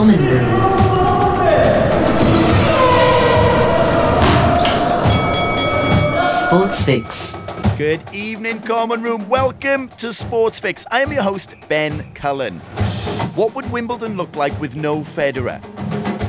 Common 0.00 0.18
Room. 0.18 0.46
Sports 6.26 6.84
Fix. 6.86 7.36
Good 7.76 8.00
evening, 8.10 8.62
Common 8.62 9.02
Room. 9.02 9.28
Welcome 9.28 9.90
to 9.98 10.14
Sports 10.14 10.58
Fix. 10.58 10.86
I 10.90 11.02
am 11.02 11.12
your 11.12 11.22
host, 11.22 11.54
Ben 11.68 12.14
Cullen. 12.14 12.60
What 13.34 13.54
would 13.54 13.70
Wimbledon 13.70 14.16
look 14.16 14.34
like 14.34 14.58
with 14.58 14.74
no 14.74 15.00
Federer? 15.00 15.60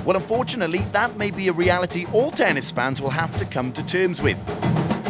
Well, 0.03 0.17
unfortunately, 0.17 0.79
that 0.91 1.15
may 1.15 1.31
be 1.31 1.47
a 1.47 1.53
reality 1.53 2.05
all 2.11 2.31
tennis 2.31 2.73
fans 2.73 3.01
will 3.01 3.09
have 3.09 3.38
to 3.38 3.45
come 3.45 3.71
to 3.71 3.85
terms 3.85 4.21
with. 4.21 4.38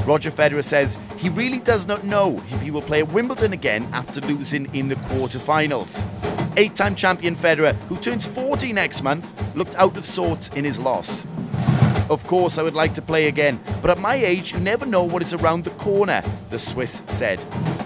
Roger 0.06 0.30
Federer 0.30 0.64
says 0.64 1.00
he 1.18 1.30
really 1.30 1.58
does 1.58 1.88
not 1.88 2.04
know 2.04 2.40
if 2.52 2.62
he 2.62 2.70
will 2.70 2.84
play 2.84 3.00
at 3.00 3.12
Wimbledon 3.12 3.54
again 3.54 3.88
after 3.92 4.22
losing 4.22 4.72
in 4.76 4.88
the 4.88 4.98
quarterfinals. 5.10 6.04
Eight 6.62 6.76
time 6.76 6.94
champion 6.94 7.34
Federer, 7.36 7.74
who 7.90 7.98
turns 7.98 8.28
40 8.28 8.72
next 8.72 9.02
month, 9.02 9.34
looked 9.56 9.74
out 9.78 9.98
of 9.98 10.06
sorts 10.06 10.50
in 10.50 10.64
his 10.64 10.80
loss. 10.80 11.26
Of 12.08 12.24
course, 12.28 12.60
I 12.60 12.62
would 12.62 12.76
like 12.76 12.94
to 12.94 13.02
play 13.02 13.28
again, 13.28 13.60
but 13.82 13.90
at 13.90 13.98
my 13.98 14.14
age, 14.14 14.54
you 14.54 14.60
never 14.60 14.86
know 14.86 15.04
what 15.04 15.24
is 15.24 15.34
around 15.34 15.64
the 15.64 15.72
corner, 15.72 16.22
the 16.52 16.60
Swiss 16.60 17.02
said. 17.08 17.40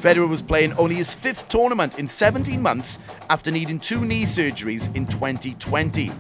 Federer 0.04 0.28
was 0.28 0.42
playing 0.42 0.74
only 0.74 0.96
his 0.96 1.16
fifth 1.16 1.48
tournament 1.48 1.98
in 1.98 2.06
17 2.06 2.62
months 2.62 3.00
after 3.30 3.50
needing 3.50 3.80
two 3.80 4.04
knee 4.04 4.26
surgeries 4.26 4.94
in 4.94 5.06
2020. 5.08 6.12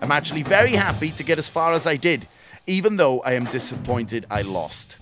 I'm 0.00 0.12
actually 0.12 0.44
very 0.44 0.76
happy 0.76 1.10
to 1.10 1.24
get 1.24 1.40
as 1.40 1.48
far 1.48 1.72
as 1.72 1.84
I 1.84 1.96
did, 1.96 2.28
even 2.64 2.94
though 2.94 3.18
I 3.22 3.32
am 3.32 3.46
disappointed 3.46 4.24
I 4.30 4.42
lost. 4.42 4.98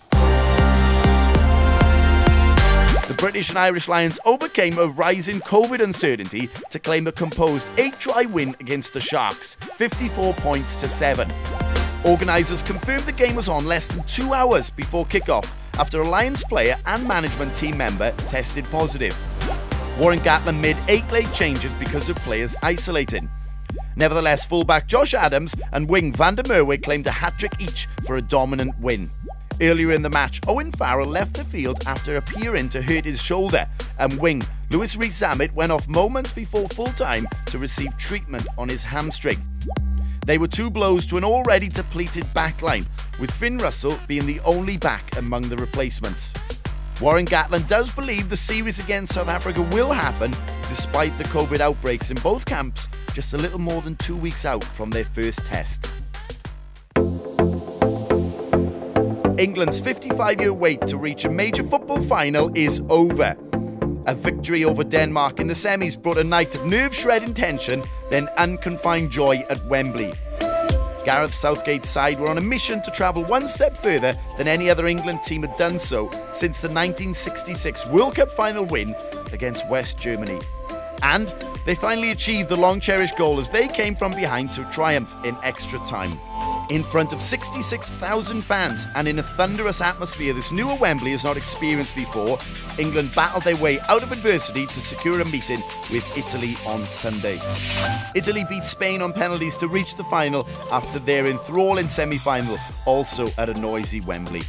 The 3.11 3.17
British 3.17 3.49
and 3.49 3.59
Irish 3.59 3.89
Lions 3.89 4.21
overcame 4.25 4.79
a 4.79 4.87
rising 4.87 5.41
COVID 5.41 5.83
uncertainty 5.83 6.49
to 6.71 6.79
claim 6.79 7.09
a 7.09 7.13
composed 7.13 7.69
8 7.77 7.99
try 7.99 8.25
win 8.25 8.55
against 8.61 8.93
the 8.93 9.01
Sharks, 9.01 9.57
54 9.57 10.33
points 10.35 10.77
to 10.77 10.89
7. 10.89 11.29
Organisers 12.05 12.63
confirmed 12.63 13.03
the 13.03 13.11
game 13.11 13.35
was 13.35 13.49
on 13.49 13.67
less 13.67 13.89
than 13.89 14.05
two 14.05 14.33
hours 14.33 14.71
before 14.71 15.05
kickoff 15.07 15.53
after 15.81 16.03
a 16.03 16.09
Lions 16.09 16.45
player 16.45 16.77
and 16.87 17.09
management 17.09 17.53
team 17.57 17.77
member 17.77 18.13
tested 18.29 18.65
positive. 18.67 19.19
Warren 19.99 20.21
Gatland 20.21 20.61
made 20.61 20.77
eight 20.87 21.11
late 21.11 21.33
changes 21.33 21.75
because 21.75 22.09
of 22.09 22.17
players 22.19 22.55
isolating. 22.63 23.29
Nevertheless, 23.97 24.47
fullback 24.47 24.87
Josh 24.87 25.15
Adams 25.15 25.57
and 25.73 25.91
wing 25.91 26.13
Van 26.13 26.37
der 26.37 26.45
Merwe 26.45 26.81
claimed 26.81 27.09
a 27.09 27.11
hat 27.11 27.41
trick 27.41 27.55
each 27.59 27.89
for 28.07 28.19
a 28.19 28.23
dominant 28.23 28.79
win. 28.79 29.11
Earlier 29.63 29.93
in 29.93 30.01
the 30.01 30.09
match, 30.09 30.41
Owen 30.49 30.73
Farrell 30.73 31.07
left 31.07 31.37
the 31.37 31.45
field 31.45 31.83
after 31.87 32.17
appearing 32.17 32.71
to 32.71 32.81
hurt 32.81 33.05
his 33.05 33.23
shoulder, 33.23 33.67
and 33.99 34.19
wing 34.19 34.43
Louis 34.71 34.97
Rees 34.97 35.23
went 35.55 35.71
off 35.71 35.87
moments 35.87 36.33
before 36.33 36.67
full 36.69 36.87
time 36.87 37.27
to 37.47 37.59
receive 37.59 37.95
treatment 37.99 38.47
on 38.57 38.71
his 38.71 38.83
hamstring. 38.83 39.43
They 40.25 40.39
were 40.39 40.49
two 40.49 40.71
blows 40.71 41.07
to 41.09 41.19
an 41.19 41.25
already 41.25 41.69
depleted 41.69 42.25
backline, 42.35 42.87
with 43.19 43.31
Finn 43.31 43.59
Russell 43.59 43.99
being 44.09 44.25
the 44.25 44.41
only 44.47 44.79
back 44.79 45.17
among 45.19 45.43
the 45.43 45.57
replacements. 45.59 46.33
Warren 46.99 47.27
Gatland 47.27 47.67
does 47.67 47.93
believe 47.93 48.31
the 48.31 48.37
series 48.39 48.79
against 48.79 49.15
South 49.15 49.29
Africa 49.29 49.61
will 49.73 49.91
happen 49.91 50.31
despite 50.69 51.17
the 51.19 51.25
COVID 51.25 51.61
outbreaks 51.61 52.11
in 52.11 52.17
both 52.19 52.47
camps 52.47 52.89
just 53.13 53.35
a 53.35 53.39
little 53.39 53.59
more 53.59 53.83
than 53.83 53.97
two 53.97 54.17
weeks 54.17 54.47
out 54.47 54.65
from 54.65 54.91
their 54.91 55.05
first 55.05 55.45
test. 55.45 55.91
England's 59.41 59.81
55 59.81 60.39
year 60.39 60.53
wait 60.53 60.87
to 60.87 60.99
reach 60.99 61.25
a 61.25 61.31
major 61.31 61.63
football 61.63 61.99
final 62.03 62.51
is 62.55 62.83
over. 62.91 63.35
A 64.07 64.15
victory 64.15 64.65
over 64.65 64.85
Denmark 64.85 65.41
in 65.41 65.47
the 65.47 65.55
semis 65.55 66.01
brought 66.01 66.19
a 66.19 66.25
night 66.25 66.55
of 66.55 66.67
nerve 66.67 66.95
shredding 66.95 67.33
tension, 67.33 67.83
then 68.11 68.29
unconfined 68.37 69.11
joy 69.11 69.43
at 69.49 69.65
Wembley. 69.65 70.13
Gareth 71.07 71.33
Southgate's 71.33 71.89
side 71.89 72.21
were 72.21 72.29
on 72.29 72.37
a 72.37 72.43
mission 72.43 72.83
to 72.83 72.91
travel 72.91 73.25
one 73.25 73.49
step 73.49 73.75
further 73.75 74.15
than 74.37 74.47
any 74.47 74.69
other 74.69 74.87
England 74.87 75.23
team 75.23 75.41
had 75.41 75.57
done 75.57 75.79
so 75.79 76.11
since 76.35 76.61
the 76.61 76.69
1966 76.69 77.87
World 77.87 78.17
Cup 78.17 78.31
final 78.31 78.67
win 78.67 78.95
against 79.33 79.67
West 79.71 79.99
Germany. 79.99 80.39
And 81.03 81.35
they 81.65 81.75
finally 81.75 82.11
achieved 82.11 82.51
the 82.51 82.57
long 82.57 82.79
cherished 82.79 83.17
goal 83.17 83.41
as 83.41 83.49
they 83.49 83.69
came 83.69 83.97
from 83.97 84.13
behind 84.13 84.53
to 84.53 84.65
triumph 84.71 85.17
in 85.25 85.35
extra 85.43 85.79
time. 85.87 86.21
In 86.71 86.85
front 86.85 87.13
of 87.13 87.21
66,000 87.21 88.43
fans 88.43 88.87
and 88.95 89.09
in 89.09 89.19
a 89.19 89.25
thunderous 89.25 89.81
atmosphere 89.81 90.33
this 90.33 90.53
newer 90.53 90.77
Wembley 90.77 91.11
has 91.11 91.25
not 91.25 91.37
experienced 91.37 91.97
before, 91.97 92.39
England 92.79 93.11
battled 93.13 93.43
their 93.43 93.57
way 93.57 93.81
out 93.89 94.05
of 94.05 94.13
adversity 94.13 94.67
to 94.67 94.81
secure 94.81 95.21
a 95.21 95.25
meeting 95.25 95.61
with 95.91 96.07
Italy 96.17 96.55
on 96.69 96.85
Sunday. 96.85 97.41
Italy 98.15 98.45
beat 98.49 98.65
Spain 98.65 99.03
on 99.03 99.13
penalties 99.13 99.57
to 99.57 99.67
reach 99.67 99.97
the 99.97 100.05
final 100.05 100.49
after 100.71 101.01
their 101.01 101.27
enthralling 101.27 101.89
semi 101.89 102.19
final, 102.19 102.57
also 102.87 103.27
at 103.37 103.49
a 103.49 103.55
noisy 103.55 104.01
Wembley. 104.03 104.43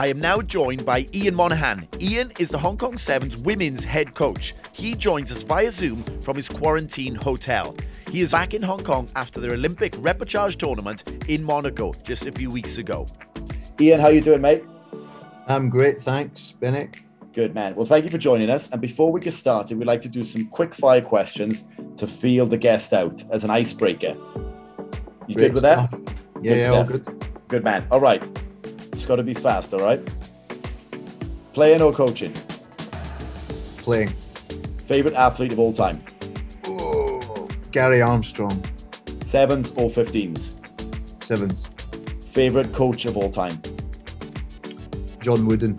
I 0.00 0.06
am 0.06 0.18
now 0.18 0.40
joined 0.40 0.86
by 0.86 1.06
Ian 1.12 1.34
Monaghan. 1.34 1.86
Ian 2.00 2.32
is 2.38 2.48
the 2.48 2.56
Hong 2.56 2.78
Kong 2.78 2.96
Sevens 2.96 3.36
women's 3.36 3.84
head 3.84 4.14
coach. 4.14 4.54
He 4.72 4.94
joins 4.94 5.30
us 5.30 5.42
via 5.42 5.70
Zoom 5.70 6.02
from 6.22 6.38
his 6.38 6.48
quarantine 6.48 7.14
hotel. 7.14 7.76
He 8.10 8.22
is 8.22 8.32
back 8.32 8.54
in 8.54 8.62
Hong 8.62 8.82
Kong 8.82 9.10
after 9.14 9.40
their 9.40 9.52
Olympic 9.52 9.92
repechage 9.96 10.56
tournament 10.56 11.04
in 11.28 11.44
Monaco 11.44 11.92
just 12.02 12.24
a 12.24 12.32
few 12.32 12.50
weeks 12.50 12.78
ago. 12.78 13.08
Ian, 13.78 14.00
how 14.00 14.08
you 14.08 14.22
doing, 14.22 14.40
mate? 14.40 14.64
I'm 15.48 15.68
great, 15.68 16.00
thanks, 16.00 16.52
Bennett. 16.52 16.96
Good 17.34 17.54
man. 17.54 17.74
Well, 17.74 17.84
thank 17.84 18.06
you 18.06 18.10
for 18.10 18.16
joining 18.16 18.48
us. 18.48 18.70
And 18.70 18.80
before 18.80 19.12
we 19.12 19.20
get 19.20 19.34
started, 19.34 19.76
we'd 19.76 19.86
like 19.86 20.00
to 20.00 20.08
do 20.08 20.24
some 20.24 20.46
quick 20.46 20.74
fire 20.74 21.02
questions 21.02 21.64
to 21.98 22.06
feel 22.06 22.46
the 22.46 22.56
guest 22.56 22.94
out 22.94 23.22
as 23.30 23.44
an 23.44 23.50
icebreaker. 23.50 24.16
You 25.26 25.34
Great 25.34 25.48
good 25.48 25.52
with 25.52 25.62
that? 25.64 25.90
stuff. 25.90 26.00
Yeah, 26.40 26.54
yeah, 26.54 26.68
all 26.68 26.86
stuff. 26.86 27.04
good. 27.04 27.24
Good 27.48 27.64
man. 27.64 27.86
All 27.90 28.00
right. 28.00 28.22
It's 29.00 29.06
got 29.08 29.16
to 29.16 29.22
be 29.22 29.32
fast, 29.32 29.72
all 29.72 29.80
right? 29.80 29.98
Playing 31.54 31.80
or 31.80 31.90
coaching? 31.90 32.34
Playing. 33.78 34.10
Favorite 34.84 35.14
athlete 35.14 35.52
of 35.52 35.58
all 35.58 35.72
time? 35.72 36.04
Oh, 36.66 37.48
Gary 37.70 38.02
Armstrong, 38.02 38.62
Sevens 39.22 39.70
or 39.70 39.88
15s? 39.88 40.52
sevens. 41.24 41.70
Favorite 42.26 42.74
coach 42.74 43.06
of 43.06 43.16
all 43.16 43.30
time? 43.30 43.58
John 45.22 45.46
Wooden, 45.46 45.78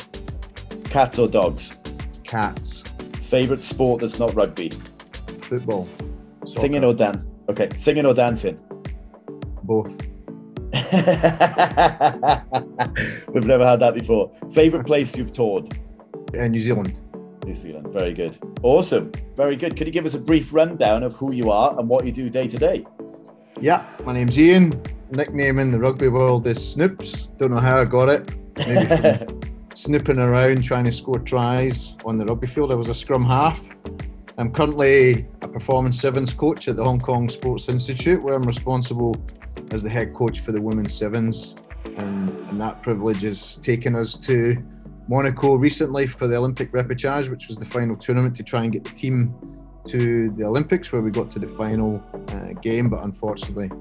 Cats 0.85 1.19
or 1.19 1.27
dogs? 1.27 1.77
cats, 2.23 2.83
Favorite 3.21 3.63
sport 3.63 4.01
that's 4.01 4.17
not 4.17 4.33
rugby? 4.33 4.71
football, 5.43 5.87
Singing 6.47 6.83
or 6.83 6.95
dance? 6.95 7.27
Okay, 7.49 7.69
singing 7.77 8.07
or 8.07 8.15
dancing? 8.15 8.57
both. 9.61 9.95
We've 13.33 13.45
never 13.45 13.65
had 13.65 13.79
that 13.81 13.93
before. 13.93 14.31
Favorite 14.51 14.85
place 14.85 15.17
you've 15.17 15.33
toured? 15.33 15.73
Uh, 16.37 16.47
New 16.47 16.59
Zealand. 16.59 17.01
New 17.45 17.55
Zealand. 17.55 17.87
Very 17.87 18.13
good. 18.13 18.37
Awesome. 18.63 19.11
Very 19.35 19.55
good. 19.55 19.75
Could 19.75 19.87
you 19.87 19.93
give 19.93 20.05
us 20.05 20.13
a 20.13 20.19
brief 20.19 20.53
rundown 20.53 21.03
of 21.03 21.13
who 21.15 21.33
you 21.33 21.51
are 21.51 21.77
and 21.77 21.89
what 21.89 22.05
you 22.05 22.11
do 22.11 22.29
day 22.29 22.47
to 22.47 22.57
day? 22.57 22.85
Yeah, 23.59 23.85
my 24.05 24.13
name's 24.13 24.39
Ian. 24.39 24.81
Nickname 25.09 25.59
in 25.59 25.71
the 25.71 25.79
rugby 25.79 26.07
world 26.07 26.47
is 26.47 26.57
Snoops. 26.57 27.35
Don't 27.37 27.51
know 27.51 27.59
how 27.59 27.81
I 27.81 27.85
got 27.85 28.07
it. 28.07 28.31
Maybe 28.57 28.95
from 28.95 29.41
snooping 29.75 30.19
around 30.19 30.63
trying 30.63 30.85
to 30.85 30.91
score 30.91 31.19
tries 31.19 31.95
on 32.05 32.17
the 32.17 32.25
rugby 32.25 32.47
field. 32.47 32.71
I 32.71 32.75
was 32.75 32.87
a 32.87 32.95
scrum 32.95 33.25
half. 33.25 33.69
I'm 34.37 34.53
currently 34.53 35.27
a 35.41 35.47
performance 35.47 35.99
sevens 35.99 36.33
coach 36.33 36.67
at 36.67 36.77
the 36.77 36.83
Hong 36.83 36.99
Kong 36.99 37.27
Sports 37.27 37.67
Institute, 37.67 38.23
where 38.23 38.35
I'm 38.35 38.45
responsible 38.45 39.15
as 39.71 39.81
the 39.83 39.89
head 39.89 40.13
coach 40.13 40.41
for 40.41 40.51
the 40.51 40.61
women's 40.61 40.93
sevens. 40.93 41.55
And, 41.97 42.29
and 42.49 42.61
that 42.61 42.83
privilege 42.83 43.21
has 43.23 43.57
taken 43.57 43.95
us 43.95 44.15
to 44.17 44.61
Monaco 45.07 45.55
recently 45.55 46.07
for 46.07 46.28
the 46.28 46.35
Olympic 46.35 46.72
repechage, 46.72 47.29
which 47.29 47.47
was 47.47 47.57
the 47.57 47.66
final 47.66 47.96
tournament 47.96 48.35
to 48.35 48.43
try 48.43 48.63
and 48.63 48.72
get 48.72 48.84
the 48.84 48.91
team 48.91 49.34
to 49.87 50.29
the 50.31 50.46
Olympics, 50.46 50.91
where 50.91 51.01
we 51.01 51.09
got 51.09 51.31
to 51.31 51.40
the 51.40 51.47
final 51.47 52.03
uh, 52.29 52.53
game, 52.61 52.87
but 52.87 53.03
unfortunately 53.03 53.72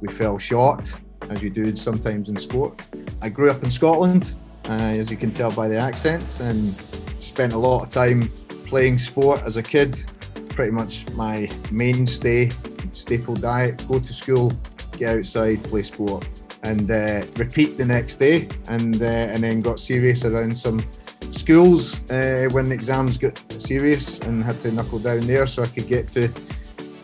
we 0.00 0.08
fell 0.08 0.38
short, 0.38 0.92
as 1.30 1.42
you 1.42 1.50
do 1.50 1.74
sometimes 1.76 2.28
in 2.28 2.36
sport. 2.36 2.84
I 3.22 3.28
grew 3.28 3.50
up 3.50 3.62
in 3.62 3.70
Scotland, 3.70 4.34
uh, 4.68 4.72
as 4.72 5.10
you 5.10 5.16
can 5.16 5.30
tell 5.30 5.52
by 5.52 5.68
the 5.68 5.78
accent, 5.78 6.40
and 6.40 6.74
spent 7.20 7.52
a 7.52 7.58
lot 7.58 7.84
of 7.84 7.90
time 7.90 8.30
playing 8.64 8.98
sport 8.98 9.42
as 9.44 9.56
a 9.56 9.62
kid. 9.62 10.04
Pretty 10.48 10.72
much 10.72 11.08
my 11.12 11.48
mainstay, 11.70 12.50
staple 12.92 13.36
diet: 13.36 13.86
go 13.86 14.00
to 14.00 14.12
school, 14.12 14.52
get 14.96 15.18
outside, 15.18 15.62
play 15.64 15.82
sport, 15.82 16.28
and 16.62 16.90
uh, 16.90 17.22
repeat 17.36 17.78
the 17.78 17.84
next 17.84 18.16
day. 18.16 18.48
And 18.68 19.00
uh, 19.00 19.32
and 19.32 19.42
then 19.42 19.60
got 19.60 19.80
serious 19.80 20.24
around 20.24 20.56
some 20.56 20.84
schools 21.32 22.00
uh, 22.10 22.48
when 22.50 22.72
exams 22.72 23.18
got 23.18 23.42
serious 23.60 24.18
and 24.20 24.42
had 24.42 24.60
to 24.62 24.72
knuckle 24.72 24.98
down 24.98 25.20
there 25.20 25.46
so 25.46 25.62
I 25.62 25.66
could 25.66 25.88
get 25.88 26.10
to 26.12 26.28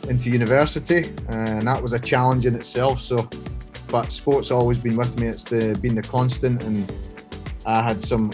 into 0.09 0.31
university, 0.31 1.13
and 1.29 1.67
that 1.67 1.81
was 1.81 1.93
a 1.93 1.99
challenge 1.99 2.47
in 2.47 2.55
itself. 2.55 3.01
So, 3.01 3.29
but 3.89 4.11
sports 4.13 4.51
always 4.51 4.79
been 4.79 4.97
with 4.97 5.19
me. 5.19 5.29
It's 5.29 5.45
the 5.45 5.79
been 5.81 5.95
the 5.95 6.03
constant, 6.03 6.63
and 6.63 6.93
I 7.65 7.83
had 7.83 8.03
some 8.03 8.33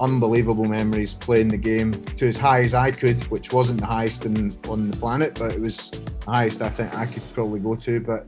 unbelievable 0.00 0.64
memories 0.64 1.14
playing 1.14 1.48
the 1.48 1.58
game 1.58 2.02
to 2.16 2.26
as 2.26 2.36
high 2.36 2.62
as 2.62 2.72
I 2.72 2.90
could, 2.90 3.20
which 3.24 3.52
wasn't 3.52 3.80
the 3.80 3.86
highest 3.86 4.24
in, 4.24 4.56
on 4.68 4.90
the 4.90 4.96
planet, 4.96 5.38
but 5.38 5.52
it 5.52 5.60
was 5.60 5.90
the 5.90 6.02
highest 6.26 6.62
I 6.62 6.70
think 6.70 6.96
I 6.96 7.04
could 7.06 7.22
probably 7.34 7.60
go 7.60 7.76
to. 7.76 8.00
But 8.00 8.26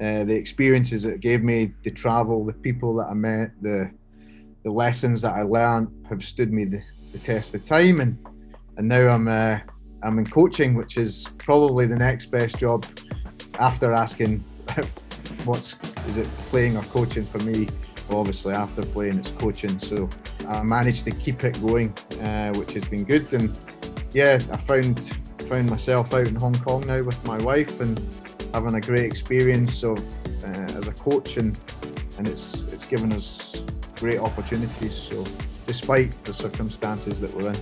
uh, 0.00 0.24
the 0.24 0.34
experiences 0.34 1.04
it 1.04 1.20
gave 1.20 1.42
me, 1.42 1.72
the 1.82 1.90
travel, 1.90 2.44
the 2.44 2.52
people 2.52 2.94
that 2.96 3.06
I 3.06 3.14
met, 3.14 3.50
the 3.62 3.92
the 4.64 4.70
lessons 4.70 5.20
that 5.20 5.34
I 5.34 5.42
learned 5.42 6.06
have 6.08 6.24
stood 6.24 6.50
me 6.50 6.64
the, 6.64 6.82
the 7.12 7.18
test 7.18 7.54
of 7.54 7.64
time, 7.64 8.00
and 8.00 8.18
and 8.76 8.88
now 8.88 9.08
I'm 9.08 9.28
uh, 9.28 9.58
I'm 10.02 10.18
in 10.18 10.26
coaching, 10.26 10.74
which 10.74 10.96
is 10.96 11.28
probably 11.38 11.86
the 11.86 11.96
next 11.96 12.26
best 12.26 12.58
job 12.58 12.84
after 13.58 13.92
asking 13.92 14.40
what's 15.44 15.76
is 16.06 16.18
it 16.18 16.28
playing 16.48 16.76
or 16.76 16.82
coaching 16.84 17.24
for 17.24 17.38
me. 17.38 17.68
Obviously, 18.10 18.52
after 18.52 18.82
playing, 18.82 19.18
it's 19.18 19.30
coaching. 19.30 19.78
So 19.78 20.10
I 20.46 20.62
managed 20.62 21.04
to 21.06 21.10
keep 21.10 21.42
it 21.42 21.58
going, 21.66 21.96
uh, 22.20 22.52
which 22.54 22.74
has 22.74 22.84
been 22.84 23.04
good. 23.04 23.32
And 23.32 23.56
yeah, 24.12 24.38
I 24.52 24.56
found 24.56 25.16
found 25.46 25.70
myself 25.70 26.12
out 26.14 26.26
in 26.26 26.34
Hong 26.34 26.54
Kong 26.54 26.86
now 26.86 27.02
with 27.02 27.22
my 27.24 27.38
wife 27.38 27.80
and 27.80 27.98
having 28.54 28.76
a 28.76 28.80
great 28.80 29.04
experience 29.04 29.82
of 29.82 29.98
uh, 30.44 30.78
as 30.78 30.86
a 30.86 30.92
coach, 30.92 31.36
and 31.36 31.58
and 32.18 32.28
it's 32.28 32.62
it's 32.72 32.86
given 32.86 33.12
us 33.12 33.62
great 33.96 34.20
opportunities. 34.20 34.94
So 34.94 35.24
despite 35.66 36.10
the 36.24 36.32
circumstances 36.32 37.20
that 37.20 37.34
we're 37.34 37.48
in. 37.48 37.56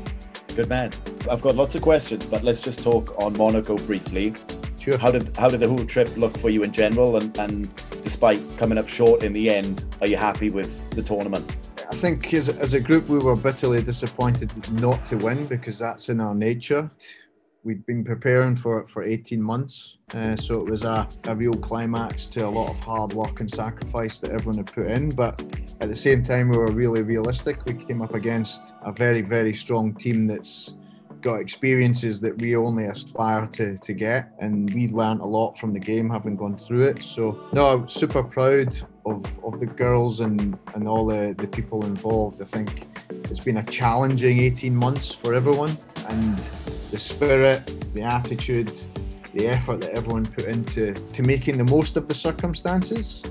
Good 0.55 0.69
man. 0.69 0.91
I've 1.31 1.41
got 1.41 1.56
lots 1.56 1.75
of 1.75 1.81
questions, 1.83 2.27
but 2.27 2.44
let's 2.44 2.61
just 2.61 2.83
talk 2.83 3.15
on 3.19 3.33
Monaco 3.39 3.77
briefly. 3.79 4.35
Sure. 4.79 4.99
How 4.99 5.11
did 5.11 5.35
how 5.35 5.49
did 5.49 5.61
the 5.61 5.69
whole 5.69 5.87
trip 5.87 6.15
look 6.17 6.37
for 6.37 6.50
you 6.50 6.62
in 6.62 6.73
general? 6.73 7.17
And, 7.17 7.37
and 7.39 7.75
despite 8.03 8.41
coming 8.59 8.77
up 8.77 8.89
short 8.89 9.23
in 9.23 9.33
the 9.33 9.49
end, 9.49 9.87
are 10.03 10.06
you 10.06 10.19
happy 10.19 10.50
with 10.50 10.91
the 10.91 11.03
tournament? 11.03 11.56
I 11.91 11.94
think 11.94 12.35
as, 12.35 12.49
as 12.49 12.75
a 12.75 12.81
group 12.81 13.09
we 13.09 13.19
were 13.19 13.37
bitterly 13.37 13.83
disappointed 13.83 14.50
not 14.73 15.05
to 15.05 15.17
win 15.17 15.47
because 15.47 15.79
that's 15.79 16.09
in 16.09 16.21
our 16.21 16.35
nature 16.35 16.91
we'd 17.64 17.85
been 17.87 18.03
preparing 18.03 18.56
for 18.56 18.81
it 18.81 18.91
for 18.91 19.03
18 19.03 19.41
months. 19.41 19.99
Uh, 20.14 20.35
so 20.37 20.61
it 20.61 20.69
was 20.69 20.85
a, 20.85 21.09
a 21.25 21.35
real 21.35 21.55
climax 21.55 22.26
to 22.26 22.47
a 22.47 22.49
lot 22.49 22.70
of 22.70 22.79
hard 22.81 23.12
work 23.12 23.41
and 23.41 23.50
sacrifice 23.50 24.19
that 24.19 24.32
everyone 24.32 24.56
had 24.56 24.73
put 24.73 24.87
in. 24.87 25.11
But 25.11 25.41
at 25.81 25.88
the 25.88 25.97
same 25.97 26.23
time, 26.23 26.49
we 26.49 26.56
were 26.56 26.73
really 26.73 27.03
realistic. 27.03 27.64
We 27.64 27.75
came 27.75 28.03
up 28.03 28.14
against 28.14 28.75
a 28.85 28.93
very, 28.93 29.23
very 29.23 29.55
strong 29.55 29.94
team 29.94 30.26
that's 30.26 30.75
got 31.20 31.37
experiences 31.37 32.20
that 32.20 32.37
we 32.41 32.56
only 32.56 32.87
aspire 32.87 33.47
to, 33.47 33.79
to 33.79 33.93
get. 33.93 34.32
And 34.41 34.73
we 34.75 34.88
learned 34.88 35.20
a 35.20 35.26
lot 35.26 35.56
from 35.56 35.73
the 35.73 35.79
game 35.79 36.11
having 36.11 36.35
gone 36.35 36.56
through 36.56 36.82
it. 36.82 37.03
So, 37.03 37.49
no, 37.53 37.70
I'm 37.70 37.88
super 37.88 38.25
proud 38.25 38.76
of, 39.06 39.44
of 39.44 39.61
the 39.61 39.67
girls 39.67 40.19
and, 40.19 40.58
and 40.75 40.88
all 40.88 41.06
the, 41.06 41.37
the 41.38 41.47
people 41.47 41.87
involved. 41.87 42.43
I 42.43 42.44
think 42.44 42.88
it's 43.08 43.41
been 43.41 43.58
a 43.58 43.65
challenging 43.65 44.41
18 44.41 44.75
months 44.75 45.15
for 45.15 45.32
everyone. 45.32 45.79
And 46.08 46.38
the 46.90 46.99
spirit, 46.99 47.94
the 47.94 48.02
attitude, 48.02 48.72
the 49.34 49.49
effort 49.49 49.81
that 49.81 49.93
everyone 49.93 50.26
put 50.26 50.44
into 50.44 50.94
to 50.94 51.22
making 51.22 51.58
the 51.58 51.64
most 51.64 51.96
of 51.96 52.06
the 52.06 52.14
circumstances 52.14 53.22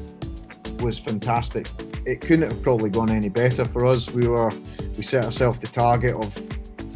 was 0.79 0.97
fantastic. 0.97 1.67
It 2.05 2.21
couldn't 2.21 2.49
have 2.49 2.61
probably 2.63 2.89
gone 2.89 3.11
any 3.11 3.29
better 3.29 3.65
for 3.65 3.85
us. 3.85 4.09
We 4.09 4.27
were 4.27 4.51
we 4.97 5.03
set 5.03 5.25
ourselves 5.25 5.59
the 5.59 5.67
target 5.67 6.15
of 6.15 6.35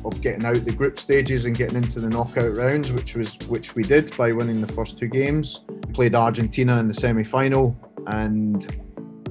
of 0.06 0.22
getting 0.22 0.45
out 0.45 0.63
the 0.66 0.72
group 0.72 1.00
stages 1.00 1.45
and 1.45 1.57
getting 1.57 1.78
into 1.78 2.00
the 2.00 2.10
knockout 2.10 2.56
rounds, 2.56 2.92
which 2.92 3.16
was 3.16 3.38
which 3.48 3.75
we 3.75 3.83
did 3.83 4.16
by 4.18 4.31
winning 4.31 4.62
the 4.62 4.71
first 4.71 4.98
two 4.98 5.07
games. 5.07 5.62
We 5.88 5.94
played 5.94 6.16
Argentina 6.16 6.80
in 6.80 6.88
the 6.88 6.94
semi-final 6.94 7.75
and 8.07 8.81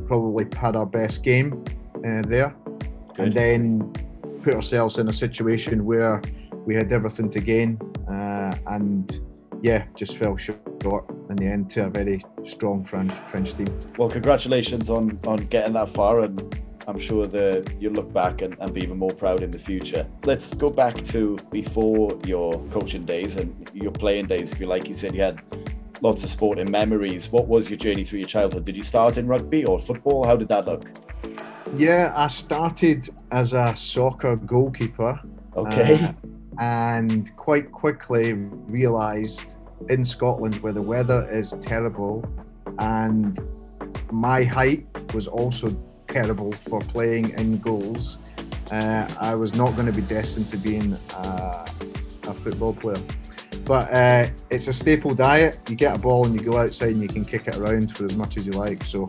probably 0.06 0.46
had 0.56 0.76
our 0.76 0.86
best 0.86 1.22
game 1.22 1.64
uh, 1.98 2.22
there, 2.22 2.54
Good. 3.14 3.26
and 3.26 3.34
then 3.34 3.92
put 4.44 4.54
ourselves 4.54 4.98
in 4.98 5.08
a 5.08 5.12
situation 5.12 5.86
where 5.86 6.20
we 6.66 6.74
had 6.74 6.92
everything 6.92 7.30
to 7.30 7.40
gain, 7.40 7.80
uh, 8.08 8.54
and 8.66 9.20
yeah, 9.62 9.86
just 9.94 10.18
fell 10.18 10.36
short 10.36 11.04
in 11.30 11.36
the 11.36 11.46
end 11.46 11.70
to 11.70 11.86
a 11.86 11.90
very 11.90 12.22
strong 12.44 12.84
French 12.84 13.12
French 13.30 13.54
team. 13.54 13.68
Well, 13.98 14.10
congratulations 14.10 14.90
on 14.90 15.18
on 15.26 15.38
getting 15.54 15.72
that 15.72 15.88
far, 15.88 16.20
and 16.20 16.36
I'm 16.86 16.98
sure 16.98 17.26
that 17.26 17.74
you'll 17.80 17.94
look 17.94 18.12
back 18.12 18.42
and, 18.42 18.54
and 18.60 18.74
be 18.74 18.82
even 18.82 18.98
more 18.98 19.14
proud 19.14 19.42
in 19.42 19.50
the 19.50 19.58
future. 19.58 20.06
Let's 20.24 20.52
go 20.52 20.68
back 20.68 21.02
to 21.06 21.38
before 21.50 22.18
your 22.26 22.52
coaching 22.68 23.06
days 23.06 23.36
and 23.36 23.70
your 23.72 23.92
playing 23.92 24.26
days, 24.26 24.52
if 24.52 24.60
you 24.60 24.66
like. 24.66 24.88
You 24.88 24.94
said 24.94 25.14
you 25.14 25.22
had 25.22 25.40
lots 26.02 26.22
of 26.22 26.28
sporting 26.28 26.70
memories. 26.70 27.32
What 27.32 27.48
was 27.48 27.70
your 27.70 27.78
journey 27.78 28.04
through 28.04 28.18
your 28.18 28.28
childhood? 28.28 28.66
Did 28.66 28.76
you 28.76 28.82
start 28.82 29.16
in 29.16 29.26
rugby 29.26 29.64
or 29.64 29.78
football? 29.78 30.26
How 30.26 30.36
did 30.36 30.48
that 30.48 30.66
look? 30.66 30.90
Yeah, 31.72 32.12
I 32.14 32.28
started 32.28 33.08
as 33.34 33.52
a 33.52 33.74
soccer 33.74 34.36
goalkeeper. 34.36 35.20
Okay. 35.56 36.04
Uh, 36.04 36.12
and 36.60 37.36
quite 37.36 37.72
quickly 37.72 38.32
realised 38.32 39.56
in 39.90 40.04
Scotland 40.04 40.54
where 40.60 40.72
the 40.72 40.80
weather 40.80 41.28
is 41.28 41.52
terrible 41.60 42.24
and 42.78 43.40
my 44.12 44.44
height 44.44 44.86
was 45.12 45.26
also 45.26 45.76
terrible 46.06 46.52
for 46.52 46.80
playing 46.80 47.30
in 47.30 47.58
goals, 47.58 48.18
uh, 48.70 49.08
I 49.18 49.34
was 49.34 49.52
not 49.52 49.74
going 49.74 49.86
to 49.86 49.92
be 49.92 50.02
destined 50.02 50.48
to 50.50 50.56
being 50.56 50.94
uh, 51.14 51.66
a 52.28 52.34
football 52.34 52.72
player. 52.72 53.02
But 53.64 53.92
uh, 53.92 54.26
it's 54.50 54.68
a 54.68 54.72
staple 54.72 55.14
diet. 55.14 55.58
You 55.68 55.74
get 55.74 55.96
a 55.96 55.98
ball 55.98 56.26
and 56.26 56.38
you 56.38 56.48
go 56.48 56.58
outside 56.58 56.90
and 56.90 57.02
you 57.02 57.08
can 57.08 57.24
kick 57.24 57.48
it 57.48 57.56
around 57.56 57.96
for 57.96 58.04
as 58.04 58.14
much 58.14 58.36
as 58.36 58.46
you 58.46 58.52
like. 58.52 58.84
So 58.84 59.08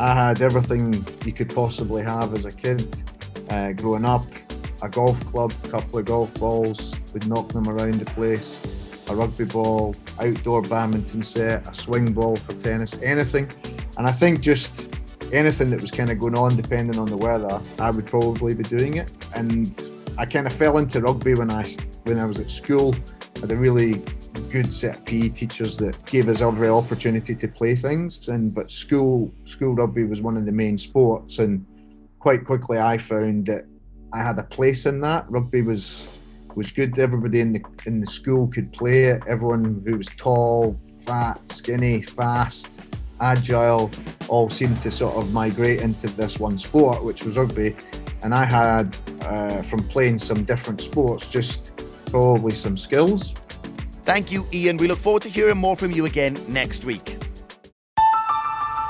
I 0.00 0.14
had 0.14 0.40
everything 0.40 1.06
you 1.24 1.32
could 1.32 1.54
possibly 1.54 2.02
have 2.02 2.34
as 2.34 2.44
a 2.44 2.52
kid 2.52 3.04
uh, 3.50 3.72
growing 3.72 4.04
up 4.04 4.26
a 4.82 4.88
golf 4.88 5.24
club, 5.26 5.52
a 5.64 5.68
couple 5.68 5.98
of 5.98 6.04
golf 6.04 6.34
balls, 6.34 6.94
we'd 7.12 7.26
knock 7.26 7.48
them 7.48 7.68
around 7.68 7.94
the 7.94 8.04
place, 8.04 8.62
a 9.08 9.14
rugby 9.14 9.44
ball, 9.44 9.94
outdoor 10.20 10.62
badminton 10.62 11.22
set, 11.22 11.66
a 11.66 11.74
swing 11.74 12.12
ball 12.12 12.36
for 12.36 12.52
tennis, 12.54 13.00
anything. 13.02 13.50
And 13.96 14.06
I 14.06 14.12
think 14.12 14.40
just 14.40 14.94
anything 15.32 15.70
that 15.70 15.80
was 15.80 15.90
kind 15.90 16.10
of 16.10 16.18
going 16.18 16.36
on, 16.36 16.56
depending 16.56 16.98
on 16.98 17.06
the 17.06 17.16
weather, 17.16 17.60
I 17.78 17.90
would 17.90 18.06
probably 18.06 18.54
be 18.54 18.64
doing 18.64 18.98
it. 18.98 19.10
And 19.34 19.80
I 20.18 20.26
kind 20.26 20.46
of 20.46 20.52
fell 20.52 20.78
into 20.78 21.00
rugby 21.00 21.34
when 21.34 21.50
I 21.50 21.68
when 22.04 22.18
I 22.18 22.24
was 22.24 22.40
at 22.40 22.50
school. 22.50 22.94
I 23.36 23.40
had 23.40 23.52
a 23.52 23.56
really 23.56 24.02
good 24.50 24.72
set 24.72 24.98
of 24.98 25.04
PE 25.04 25.30
teachers 25.30 25.76
that 25.78 26.02
gave 26.06 26.28
us 26.28 26.40
every 26.40 26.68
opportunity 26.68 27.34
to 27.34 27.48
play 27.48 27.74
things. 27.74 28.28
And 28.28 28.54
but 28.54 28.70
school 28.70 29.32
school 29.44 29.74
rugby 29.74 30.04
was 30.04 30.20
one 30.22 30.36
of 30.36 30.46
the 30.46 30.52
main 30.52 30.78
sports, 30.78 31.38
and 31.38 31.64
quite 32.26 32.44
quickly 32.44 32.76
I 32.76 32.98
found 32.98 33.46
that 33.46 33.66
I 34.12 34.18
had 34.18 34.36
a 34.40 34.42
place 34.42 34.84
in 34.86 35.00
that. 35.02 35.30
Rugby 35.30 35.62
was 35.62 36.18
was 36.56 36.72
good. 36.72 36.98
Everybody 36.98 37.38
in 37.38 37.52
the 37.52 37.62
in 37.86 38.00
the 38.00 38.06
school 38.08 38.48
could 38.48 38.72
play 38.72 39.04
it. 39.04 39.22
Everyone 39.28 39.80
who 39.86 39.96
was 39.96 40.08
tall, 40.08 40.76
fat, 41.06 41.40
skinny, 41.52 42.02
fast, 42.02 42.80
agile, 43.20 43.92
all 44.26 44.50
seemed 44.50 44.80
to 44.80 44.90
sort 44.90 45.14
of 45.14 45.32
migrate 45.32 45.80
into 45.82 46.08
this 46.08 46.40
one 46.40 46.58
sport, 46.58 47.04
which 47.04 47.22
was 47.22 47.36
rugby. 47.36 47.76
And 48.24 48.34
I 48.34 48.44
had, 48.44 48.98
uh, 49.20 49.62
from 49.62 49.86
playing 49.86 50.18
some 50.18 50.42
different 50.42 50.80
sports, 50.80 51.28
just 51.28 51.70
probably 52.06 52.56
some 52.56 52.76
skills. 52.76 53.34
Thank 54.02 54.32
you, 54.32 54.48
Ian. 54.52 54.78
We 54.78 54.88
look 54.88 54.98
forward 54.98 55.22
to 55.22 55.28
hearing 55.28 55.58
more 55.58 55.76
from 55.76 55.92
you 55.92 56.06
again 56.06 56.36
next 56.48 56.84
week. 56.84 57.18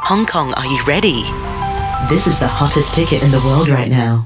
Hong 0.09 0.25
Kong, 0.25 0.55
are 0.55 0.65
you 0.65 0.83
ready? 0.87 1.46
This 2.09 2.29
is 2.29 2.39
the 2.39 2.47
hottest 2.47 2.95
ticket 2.95 3.25
in 3.25 3.33
the 3.33 3.41
world 3.41 3.67
right 3.67 3.91
now. 3.91 4.25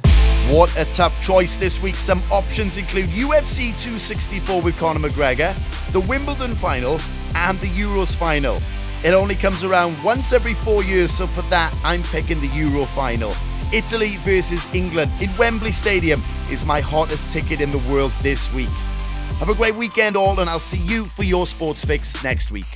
What 0.51 0.77
a 0.77 0.85
tough 0.93 1.19
choice 1.23 1.57
this 1.57 1.81
week. 1.81 1.95
Some 1.95 2.23
options 2.31 2.77
include 2.77 3.09
UFC 3.09 3.69
264 3.69 4.61
with 4.61 4.77
Conor 4.77 5.09
McGregor, 5.09 5.57
the 5.93 6.01
Wimbledon 6.01 6.55
final, 6.55 7.01
and 7.35 7.59
the 7.61 7.69
Euros 7.69 8.15
final. 8.15 8.61
It 9.03 9.15
only 9.15 9.35
comes 9.35 9.65
around 9.65 9.97
once 10.05 10.35
every 10.35 10.53
four 10.53 10.85
years, 10.85 11.11
so 11.11 11.27
for 11.27 11.41
that, 11.49 11.75
I'm 11.83 12.03
picking 12.03 12.43
the 12.43 12.49
Euro 12.49 12.85
final. 12.85 13.33
Italy 13.73 14.19
versus 14.25 14.67
England 14.75 15.11
in 15.19 15.31
Wembley 15.39 15.73
Stadium 15.73 16.23
is 16.51 16.67
my 16.67 16.83
hottest 16.83 17.33
ticket 17.33 17.63
in 17.63 17.71
the 17.71 17.79
world 17.91 18.13
this 18.21 18.53
week. 18.53 18.69
Have 19.39 19.49
a 19.49 19.55
great 19.55 19.75
weekend, 19.75 20.17
all, 20.17 20.39
and 20.41 20.51
I'll 20.51 20.59
see 20.59 20.77
you 20.77 21.07
for 21.07 21.23
your 21.23 21.47
sports 21.47 21.83
fix 21.83 22.23
next 22.23 22.53
week. 22.53 22.67